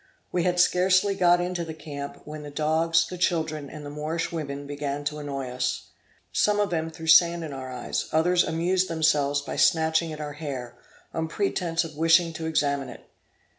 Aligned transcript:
We 0.31 0.41
had 0.41 0.59
scarcely 0.59 1.13
got 1.13 1.39
into 1.39 1.63
the 1.63 1.75
camp, 1.75 2.23
when 2.25 2.41
the 2.41 2.49
dogs, 2.49 3.05
the 3.07 3.19
children, 3.19 3.69
and 3.69 3.85
the 3.85 3.91
Moorish 3.91 4.31
women, 4.31 4.65
began 4.65 5.03
to 5.03 5.19
annoy 5.19 5.49
us. 5.51 5.89
Some 6.31 6.59
of 6.59 6.71
them 6.71 6.89
threw 6.89 7.05
sand 7.05 7.43
in 7.43 7.53
our 7.53 7.69
eyes, 7.71 8.07
others 8.11 8.43
amused 8.43 8.87
themselves 8.87 9.43
by 9.43 9.57
snatching 9.57 10.11
at 10.11 10.19
our 10.19 10.33
hair, 10.33 10.75
on 11.13 11.27
pretence 11.27 11.83
of 11.83 11.97
wishing 11.97 12.33
to 12.33 12.47
examine 12.47 12.89
it. 12.89 13.11